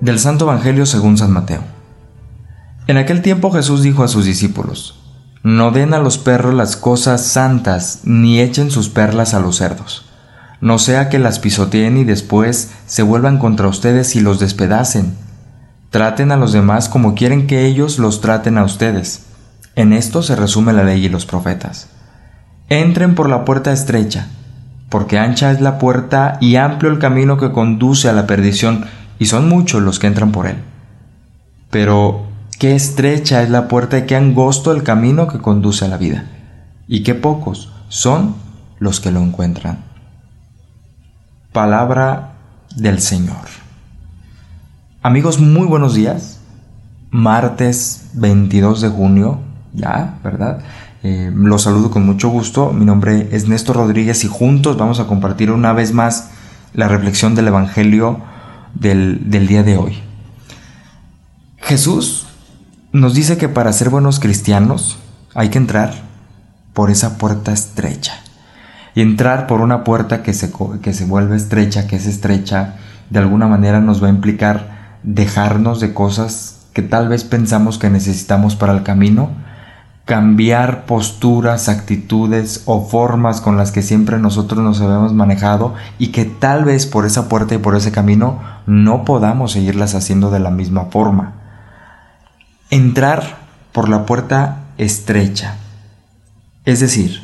Del 0.00 0.20
Santo 0.20 0.44
Evangelio 0.44 0.86
según 0.86 1.18
San 1.18 1.32
Mateo. 1.32 1.60
En 2.86 2.98
aquel 2.98 3.20
tiempo 3.20 3.50
Jesús 3.50 3.82
dijo 3.82 4.04
a 4.04 4.08
sus 4.08 4.24
discípulos, 4.24 5.00
No 5.42 5.72
den 5.72 5.92
a 5.92 5.98
los 5.98 6.18
perros 6.18 6.54
las 6.54 6.76
cosas 6.76 7.26
santas, 7.26 8.02
ni 8.04 8.40
echen 8.40 8.70
sus 8.70 8.88
perlas 8.88 9.34
a 9.34 9.40
los 9.40 9.56
cerdos, 9.56 10.08
no 10.60 10.78
sea 10.78 11.08
que 11.08 11.18
las 11.18 11.40
pisoteen 11.40 11.96
y 11.96 12.04
después 12.04 12.70
se 12.86 13.02
vuelvan 13.02 13.38
contra 13.38 13.66
ustedes 13.66 14.14
y 14.14 14.20
los 14.20 14.38
despedacen. 14.38 15.16
Traten 15.90 16.30
a 16.30 16.36
los 16.36 16.52
demás 16.52 16.88
como 16.88 17.16
quieren 17.16 17.48
que 17.48 17.66
ellos 17.66 17.98
los 17.98 18.20
traten 18.20 18.56
a 18.56 18.64
ustedes. 18.64 19.26
En 19.74 19.92
esto 19.92 20.22
se 20.22 20.36
resume 20.36 20.72
la 20.72 20.84
ley 20.84 21.04
y 21.04 21.08
los 21.08 21.26
profetas. 21.26 21.88
Entren 22.68 23.16
por 23.16 23.28
la 23.28 23.44
puerta 23.44 23.72
estrecha, 23.72 24.28
porque 24.90 25.18
ancha 25.18 25.50
es 25.50 25.60
la 25.60 25.78
puerta 25.78 26.38
y 26.40 26.54
amplio 26.54 26.92
el 26.92 27.00
camino 27.00 27.36
que 27.36 27.50
conduce 27.50 28.08
a 28.08 28.12
la 28.12 28.28
perdición, 28.28 28.86
y 29.18 29.26
son 29.26 29.48
muchos 29.48 29.82
los 29.82 29.98
que 29.98 30.06
entran 30.06 30.32
por 30.32 30.46
él. 30.46 30.56
Pero 31.70 32.26
qué 32.58 32.74
estrecha 32.74 33.42
es 33.42 33.50
la 33.50 33.68
puerta 33.68 33.98
y 33.98 34.06
qué 34.06 34.16
angosto 34.16 34.72
el 34.72 34.82
camino 34.82 35.28
que 35.28 35.38
conduce 35.38 35.84
a 35.84 35.88
la 35.88 35.96
vida, 35.96 36.24
y 36.86 37.02
qué 37.02 37.14
pocos 37.14 37.72
son 37.88 38.36
los 38.78 39.00
que 39.00 39.10
lo 39.10 39.20
encuentran. 39.20 39.78
Palabra 41.52 42.34
del 42.76 43.00
Señor. 43.00 43.36
Amigos, 45.02 45.38
muy 45.38 45.66
buenos 45.66 45.94
días. 45.94 46.40
Martes 47.10 48.10
22 48.14 48.82
de 48.82 48.88
junio, 48.88 49.40
ya, 49.72 50.18
¿verdad? 50.22 50.60
Eh, 51.02 51.30
los 51.34 51.62
saludo 51.62 51.90
con 51.90 52.04
mucho 52.04 52.28
gusto. 52.28 52.72
Mi 52.72 52.84
nombre 52.84 53.28
es 53.32 53.48
Néstor 53.48 53.76
Rodríguez 53.76 54.24
y 54.24 54.28
juntos 54.28 54.76
vamos 54.76 55.00
a 55.00 55.06
compartir 55.06 55.50
una 55.50 55.72
vez 55.72 55.92
más 55.92 56.30
la 56.74 56.88
reflexión 56.88 57.34
del 57.34 57.48
Evangelio 57.48 58.20
del, 58.74 59.28
día 59.46 59.62
de 59.62 59.76
hoy. 59.76 59.98
Jesús 61.58 62.26
nos 62.92 63.14
dice 63.14 63.36
que 63.36 63.48
para 63.48 63.72
ser 63.72 63.90
buenos 63.90 64.20
cristianos 64.20 64.98
hay 65.34 65.50
que 65.50 65.58
entrar 65.58 65.92
por 66.72 66.90
esa 66.90 67.18
puerta 67.18 67.52
estrecha. 67.52 68.20
Y 68.94 69.02
entrar 69.02 69.46
por 69.46 69.60
una 69.60 69.84
puerta 69.84 70.22
que 70.22 70.34
se, 70.34 70.52
que 70.82 70.92
se 70.92 71.04
vuelve 71.04 71.36
estrecha, 71.36 71.86
que 71.86 71.96
es 71.96 72.06
estrecha, 72.06 72.76
de 73.10 73.18
alguna 73.18 73.46
manera 73.46 73.80
nos 73.80 74.02
va 74.02 74.08
a 74.08 74.10
implicar 74.10 74.98
dejarnos 75.02 75.80
de 75.80 75.94
cosas 75.94 76.66
que 76.72 76.82
tal 76.82 77.08
vez 77.08 77.24
pensamos 77.24 77.78
que 77.78 77.90
necesitamos 77.90 78.56
para 78.56 78.72
el 78.72 78.82
camino, 78.82 79.30
cambiar 80.08 80.86
posturas, 80.86 81.68
actitudes 81.68 82.62
o 82.64 82.86
formas 82.88 83.42
con 83.42 83.58
las 83.58 83.72
que 83.72 83.82
siempre 83.82 84.18
nosotros 84.18 84.64
nos 84.64 84.80
habíamos 84.80 85.12
manejado 85.12 85.74
y 85.98 86.12
que 86.12 86.24
tal 86.24 86.64
vez 86.64 86.86
por 86.86 87.04
esa 87.04 87.28
puerta 87.28 87.54
y 87.54 87.58
por 87.58 87.76
ese 87.76 87.92
camino 87.92 88.40
no 88.64 89.04
podamos 89.04 89.52
seguirlas 89.52 89.94
haciendo 89.94 90.30
de 90.30 90.40
la 90.40 90.48
misma 90.48 90.86
forma. 90.86 91.34
Entrar 92.70 93.36
por 93.72 93.90
la 93.90 94.06
puerta 94.06 94.60
estrecha. 94.78 95.56
Es 96.64 96.80
decir, 96.80 97.20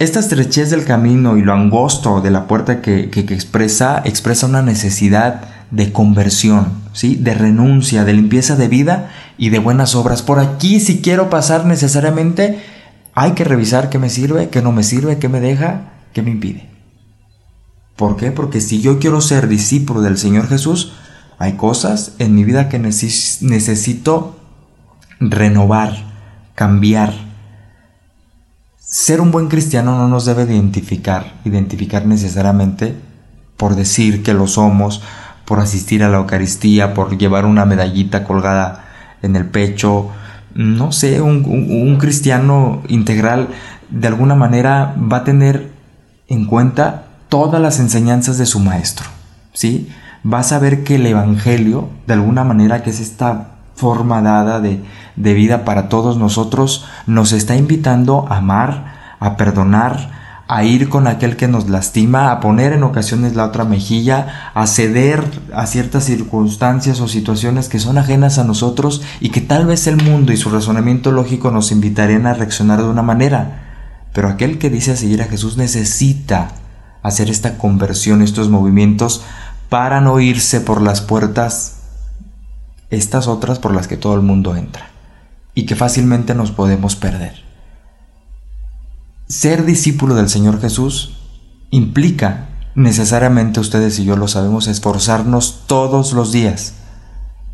esta 0.00 0.18
estrechez 0.18 0.70
del 0.70 0.84
camino 0.84 1.36
y 1.36 1.42
lo 1.42 1.52
angosto 1.52 2.20
de 2.20 2.32
la 2.32 2.48
puerta 2.48 2.82
que, 2.82 3.08
expresa, 3.14 4.02
expresa 4.04 4.46
una 4.46 4.62
necesidad 4.62 5.42
de 5.70 5.92
conversión, 5.92 6.72
¿sí? 6.92 7.16
de 7.16 7.34
renuncia, 7.34 8.04
de 8.04 8.12
limpieza 8.12 8.56
de 8.56 8.68
vida 8.68 9.10
y 9.38 9.50
de 9.50 9.58
buenas 9.58 9.94
obras. 9.94 10.22
Por 10.22 10.38
aquí, 10.40 10.80
si 10.80 11.00
quiero 11.00 11.30
pasar 11.30 11.66
necesariamente, 11.66 12.60
hay 13.14 13.32
que 13.32 13.44
revisar 13.44 13.90
qué 13.90 13.98
me 13.98 14.10
sirve, 14.10 14.48
qué 14.48 14.62
no 14.62 14.72
me 14.72 14.82
sirve, 14.82 15.18
qué 15.18 15.28
me 15.28 15.40
deja, 15.40 15.92
qué 16.12 16.22
me 16.22 16.30
impide. 16.30 16.68
¿Por 17.96 18.16
qué? 18.16 18.32
Porque 18.32 18.60
si 18.60 18.80
yo 18.80 18.98
quiero 18.98 19.20
ser 19.20 19.46
discípulo 19.46 20.00
del 20.00 20.16
Señor 20.16 20.48
Jesús, 20.48 20.92
hay 21.38 21.54
cosas 21.54 22.12
en 22.18 22.34
mi 22.34 22.44
vida 22.44 22.68
que 22.68 22.78
necesito 22.78 24.38
renovar, 25.20 25.96
cambiar. 26.54 27.14
Ser 28.78 29.20
un 29.20 29.30
buen 29.30 29.48
cristiano 29.48 29.96
no 29.96 30.08
nos 30.08 30.24
debe 30.24 30.44
identificar, 30.44 31.40
identificar 31.44 32.06
necesariamente 32.06 32.94
por 33.56 33.76
decir 33.76 34.22
que 34.22 34.34
lo 34.34 34.46
somos, 34.46 35.02
por 35.50 35.58
asistir 35.58 36.04
a 36.04 36.08
la 36.08 36.18
Eucaristía, 36.18 36.94
por 36.94 37.18
llevar 37.18 37.44
una 37.44 37.64
medallita 37.64 38.22
colgada 38.22 38.84
en 39.20 39.34
el 39.34 39.46
pecho. 39.46 40.10
No 40.54 40.92
sé, 40.92 41.20
un, 41.20 41.96
cristiano 41.98 42.82
integral 42.86 43.48
de 43.88 44.06
alguna 44.06 44.36
manera 44.36 44.94
va 44.96 45.16
a 45.16 45.24
tener 45.24 45.72
en 46.28 46.46
cuenta 46.46 47.06
todas 47.28 47.60
las 47.60 47.80
enseñanzas 47.80 48.38
de 48.38 48.46
su 48.46 48.60
maestro. 48.60 49.08
¿Sí? 49.52 49.88
Va 50.24 50.38
a 50.38 50.44
saber 50.44 50.84
que 50.84 50.94
el 50.94 51.06
Evangelio, 51.06 51.88
de 52.06 52.14
alguna 52.14 52.44
manera, 52.44 52.84
que 52.84 52.90
es 52.90 53.00
esta 53.00 53.48
forma 53.74 54.22
dada 54.22 54.60
de, 54.60 54.78
de 55.16 55.34
vida 55.34 55.64
para 55.64 55.88
todos 55.88 56.16
nosotros, 56.16 56.86
nos 57.08 57.32
está 57.32 57.56
invitando 57.56 58.24
a 58.30 58.36
amar, 58.36 59.16
a 59.18 59.36
perdonar, 59.36 60.19
a 60.52 60.64
ir 60.64 60.88
con 60.88 61.06
aquel 61.06 61.36
que 61.36 61.46
nos 61.46 61.68
lastima, 61.68 62.32
a 62.32 62.40
poner 62.40 62.72
en 62.72 62.82
ocasiones 62.82 63.36
la 63.36 63.44
otra 63.44 63.64
mejilla, 63.64 64.50
a 64.52 64.66
ceder 64.66 65.22
a 65.54 65.64
ciertas 65.66 66.02
circunstancias 66.02 66.98
o 67.00 67.06
situaciones 67.06 67.68
que 67.68 67.78
son 67.78 67.98
ajenas 67.98 68.36
a 68.38 68.42
nosotros 68.42 69.00
y 69.20 69.28
que 69.28 69.40
tal 69.40 69.66
vez 69.66 69.86
el 69.86 70.02
mundo 70.02 70.32
y 70.32 70.36
su 70.36 70.50
razonamiento 70.50 71.12
lógico 71.12 71.52
nos 71.52 71.70
invitarían 71.70 72.26
a 72.26 72.34
reaccionar 72.34 72.80
de 72.80 72.88
una 72.88 73.02
manera. 73.02 74.08
Pero 74.12 74.26
aquel 74.26 74.58
que 74.58 74.70
dice 74.70 74.96
seguir 74.96 75.22
a 75.22 75.26
Jesús 75.26 75.56
necesita 75.56 76.48
hacer 77.04 77.30
esta 77.30 77.56
conversión, 77.56 78.20
estos 78.20 78.48
movimientos, 78.48 79.22
para 79.68 80.00
no 80.00 80.18
irse 80.18 80.60
por 80.60 80.82
las 80.82 81.00
puertas, 81.00 81.76
estas 82.90 83.28
otras 83.28 83.60
por 83.60 83.72
las 83.72 83.86
que 83.86 83.96
todo 83.96 84.16
el 84.16 84.22
mundo 84.22 84.56
entra, 84.56 84.90
y 85.54 85.64
que 85.66 85.76
fácilmente 85.76 86.34
nos 86.34 86.50
podemos 86.50 86.96
perder. 86.96 87.49
Ser 89.30 89.64
discípulo 89.64 90.16
del 90.16 90.28
Señor 90.28 90.60
Jesús 90.60 91.16
implica 91.70 92.48
necesariamente, 92.74 93.60
ustedes 93.60 93.96
y 94.00 94.04
yo 94.04 94.16
lo 94.16 94.26
sabemos, 94.26 94.66
esforzarnos 94.66 95.66
todos 95.68 96.12
los 96.14 96.32
días, 96.32 96.74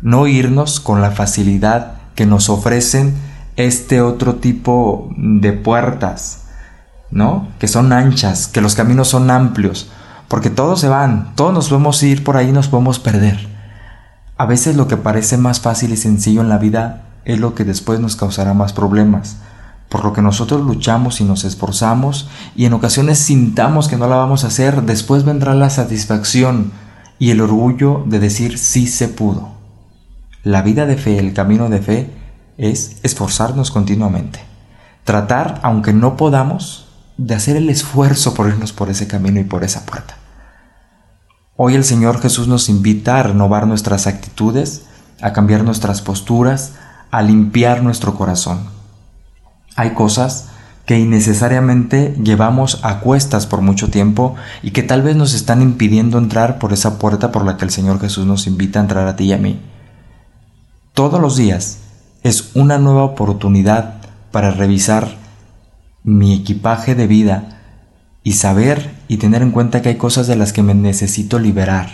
no 0.00 0.26
irnos 0.26 0.80
con 0.80 1.02
la 1.02 1.10
facilidad 1.10 1.98
que 2.14 2.24
nos 2.24 2.48
ofrecen 2.48 3.18
este 3.56 4.00
otro 4.00 4.36
tipo 4.36 5.10
de 5.18 5.52
puertas, 5.52 6.44
¿no? 7.10 7.48
Que 7.58 7.68
son 7.68 7.92
anchas, 7.92 8.46
que 8.46 8.62
los 8.62 8.74
caminos 8.74 9.08
son 9.08 9.30
amplios, 9.30 9.90
porque 10.28 10.48
todos 10.48 10.80
se 10.80 10.88
van, 10.88 11.34
todos 11.34 11.52
nos 11.52 11.68
podemos 11.68 12.02
ir 12.02 12.24
por 12.24 12.38
ahí, 12.38 12.50
nos 12.50 12.68
podemos 12.68 12.98
perder. 12.98 13.46
A 14.38 14.46
veces 14.46 14.74
lo 14.74 14.88
que 14.88 14.96
parece 14.96 15.36
más 15.36 15.60
fácil 15.60 15.92
y 15.92 15.98
sencillo 15.98 16.40
en 16.40 16.48
la 16.48 16.56
vida 16.56 17.02
es 17.26 17.38
lo 17.38 17.54
que 17.54 17.64
después 17.64 18.00
nos 18.00 18.16
causará 18.16 18.54
más 18.54 18.72
problemas 18.72 19.36
por 19.88 20.04
lo 20.04 20.12
que 20.12 20.22
nosotros 20.22 20.60
luchamos 20.60 21.20
y 21.20 21.24
nos 21.24 21.44
esforzamos 21.44 22.28
y 22.54 22.66
en 22.66 22.74
ocasiones 22.74 23.18
sintamos 23.18 23.88
que 23.88 23.96
no 23.96 24.06
la 24.06 24.16
vamos 24.16 24.44
a 24.44 24.48
hacer, 24.48 24.82
después 24.82 25.24
vendrá 25.24 25.54
la 25.54 25.70
satisfacción 25.70 26.72
y 27.18 27.30
el 27.30 27.40
orgullo 27.40 28.04
de 28.06 28.18
decir 28.18 28.58
sí 28.58 28.86
se 28.86 29.08
pudo. 29.08 29.56
La 30.44 30.62
vida 30.62 30.86
de 30.86 30.96
fe, 30.96 31.18
el 31.18 31.32
camino 31.32 31.68
de 31.68 31.80
fe, 31.80 32.10
es 32.58 32.98
esforzarnos 33.02 33.70
continuamente. 33.70 34.40
Tratar, 35.04 35.60
aunque 35.62 35.92
no 35.92 36.16
podamos, 36.16 36.88
de 37.16 37.34
hacer 37.34 37.56
el 37.56 37.70
esfuerzo 37.70 38.34
por 38.34 38.48
irnos 38.48 38.72
por 38.72 38.90
ese 38.90 39.08
camino 39.08 39.40
y 39.40 39.44
por 39.44 39.64
esa 39.64 39.86
puerta. 39.86 40.16
Hoy 41.56 41.74
el 41.74 41.82
Señor 41.82 42.20
Jesús 42.20 42.46
nos 42.46 42.68
invita 42.68 43.18
a 43.18 43.22
renovar 43.24 43.66
nuestras 43.66 44.06
actitudes, 44.06 44.82
a 45.20 45.32
cambiar 45.32 45.64
nuestras 45.64 46.02
posturas, 46.02 46.74
a 47.10 47.22
limpiar 47.22 47.82
nuestro 47.82 48.14
corazón 48.14 48.77
hay 49.78 49.90
cosas 49.90 50.48
que 50.86 50.98
innecesariamente 50.98 52.16
llevamos 52.20 52.80
a 52.82 52.98
cuestas 52.98 53.46
por 53.46 53.60
mucho 53.60 53.90
tiempo 53.90 54.34
y 54.60 54.72
que 54.72 54.82
tal 54.82 55.02
vez 55.02 55.14
nos 55.14 55.34
están 55.34 55.62
impidiendo 55.62 56.18
entrar 56.18 56.58
por 56.58 56.72
esa 56.72 56.98
puerta 56.98 57.30
por 57.30 57.44
la 57.44 57.56
que 57.56 57.64
el 57.64 57.70
Señor 57.70 58.00
Jesús 58.00 58.26
nos 58.26 58.48
invita 58.48 58.80
a 58.80 58.82
entrar 58.82 59.06
a 59.06 59.14
ti 59.14 59.26
y 59.26 59.32
a 59.32 59.38
mí. 59.38 59.60
Todos 60.94 61.20
los 61.20 61.36
días 61.36 61.78
es 62.24 62.56
una 62.56 62.78
nueva 62.78 63.04
oportunidad 63.04 63.94
para 64.32 64.50
revisar 64.50 65.14
mi 66.02 66.34
equipaje 66.34 66.96
de 66.96 67.06
vida 67.06 67.60
y 68.24 68.32
saber 68.32 68.96
y 69.06 69.18
tener 69.18 69.42
en 69.42 69.52
cuenta 69.52 69.80
que 69.80 69.90
hay 69.90 69.96
cosas 69.96 70.26
de 70.26 70.34
las 70.34 70.52
que 70.52 70.64
me 70.64 70.74
necesito 70.74 71.38
liberar 71.38 71.88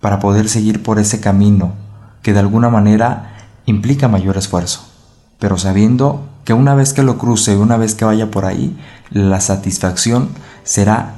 para 0.00 0.18
poder 0.18 0.48
seguir 0.48 0.82
por 0.82 0.98
ese 0.98 1.20
camino 1.20 1.74
que 2.22 2.32
de 2.32 2.40
alguna 2.40 2.68
manera 2.68 3.46
implica 3.64 4.08
mayor 4.08 4.36
esfuerzo, 4.36 4.88
pero 5.38 5.58
sabiendo 5.58 6.24
que 6.44 6.52
una 6.52 6.74
vez 6.74 6.92
que 6.92 7.02
lo 7.02 7.18
cruce, 7.18 7.56
una 7.56 7.76
vez 7.76 7.94
que 7.94 8.04
vaya 8.04 8.30
por 8.30 8.44
ahí, 8.44 8.76
la 9.10 9.40
satisfacción 9.40 10.28
será 10.64 11.14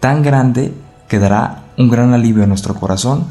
tan 0.00 0.22
grande 0.22 0.74
que 1.08 1.18
dará 1.18 1.64
un 1.78 1.88
gran 1.88 2.12
alivio 2.12 2.44
a 2.44 2.46
nuestro 2.46 2.74
corazón 2.74 3.26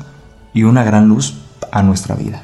y 0.53 0.63
una 0.63 0.83
gran 0.83 1.07
luz 1.07 1.35
a 1.71 1.83
nuestra 1.83 2.15
vida. 2.15 2.41